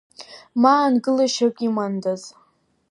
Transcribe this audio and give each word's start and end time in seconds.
Ма 0.61 0.71
аангылашьак 0.79 1.57
имандаз! 1.65 2.21